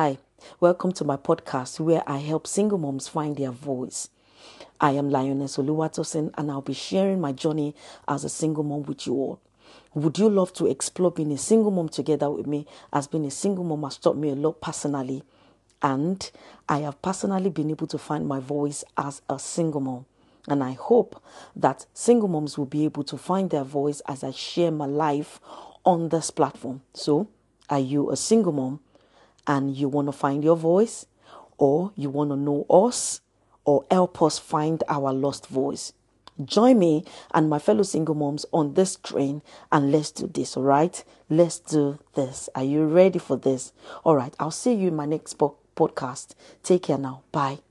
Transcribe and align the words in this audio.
Hi, 0.00 0.18
welcome 0.60 0.92
to 0.92 1.04
my 1.04 1.16
podcast 1.16 1.80
where 1.80 2.04
I 2.06 2.18
help 2.18 2.46
single 2.46 2.78
moms 2.78 3.08
find 3.08 3.36
their 3.36 3.50
voice. 3.50 4.10
I 4.80 4.92
am 4.92 5.10
Lioness 5.10 5.56
Oluwatosin 5.56 6.32
and 6.38 6.52
I'll 6.52 6.60
be 6.60 6.72
sharing 6.72 7.20
my 7.20 7.32
journey 7.32 7.74
as 8.06 8.22
a 8.22 8.28
single 8.28 8.62
mom 8.62 8.84
with 8.84 9.08
you 9.08 9.14
all. 9.14 9.40
Would 9.94 10.16
you 10.16 10.30
love 10.30 10.52
to 10.52 10.66
explore 10.66 11.10
being 11.10 11.32
a 11.32 11.36
single 11.36 11.72
mom 11.72 11.88
together 11.88 12.30
with 12.30 12.46
me? 12.46 12.64
As 12.92 13.08
being 13.08 13.24
a 13.24 13.30
single 13.32 13.64
mom 13.64 13.82
has 13.82 13.96
taught 13.96 14.16
me 14.16 14.28
a 14.28 14.36
lot 14.36 14.60
personally, 14.60 15.24
and 15.82 16.30
I 16.68 16.78
have 16.82 17.02
personally 17.02 17.50
been 17.50 17.70
able 17.70 17.88
to 17.88 17.98
find 17.98 18.28
my 18.28 18.38
voice 18.38 18.84
as 18.96 19.20
a 19.28 19.40
single 19.40 19.80
mom. 19.80 20.06
And 20.46 20.62
I 20.62 20.74
hope 20.74 21.20
that 21.56 21.86
single 21.92 22.28
moms 22.28 22.56
will 22.56 22.66
be 22.66 22.84
able 22.84 23.02
to 23.02 23.18
find 23.18 23.50
their 23.50 23.64
voice 23.64 24.00
as 24.06 24.22
I 24.22 24.30
share 24.30 24.70
my 24.70 24.86
life 24.86 25.40
on 25.84 26.10
this 26.10 26.30
platform. 26.30 26.82
So, 26.94 27.26
are 27.68 27.80
you 27.80 28.12
a 28.12 28.16
single 28.16 28.52
mom 28.52 28.78
and 29.48 29.76
you 29.76 29.88
want 29.88 30.06
to 30.06 30.12
find 30.12 30.44
your 30.44 30.56
voice, 30.56 31.06
or 31.56 31.90
you 31.96 32.10
want 32.10 32.30
to 32.30 32.36
know 32.36 32.64
us, 32.70 33.20
or 33.64 33.84
help 33.90 34.22
us 34.22 34.38
find 34.38 34.84
our 34.88 35.12
lost 35.12 35.48
voice? 35.48 35.92
Join 36.44 36.78
me 36.78 37.04
and 37.34 37.50
my 37.50 37.58
fellow 37.58 37.82
single 37.82 38.14
moms 38.14 38.46
on 38.52 38.74
this 38.74 38.94
train 38.96 39.42
and 39.72 39.90
let's 39.90 40.12
do 40.12 40.28
this, 40.28 40.56
all 40.56 40.62
right? 40.62 41.02
Let's 41.28 41.58
do 41.58 41.98
this. 42.14 42.48
Are 42.54 42.62
you 42.62 42.84
ready 42.84 43.18
for 43.18 43.36
this? 43.36 43.72
All 44.04 44.14
right, 44.14 44.34
I'll 44.38 44.52
see 44.52 44.72
you 44.72 44.88
in 44.88 44.96
my 44.96 45.06
next 45.06 45.34
po- 45.34 45.56
podcast. 45.76 46.34
Take 46.62 46.84
care 46.84 46.98
now. 46.98 47.22
Bye. 47.32 47.67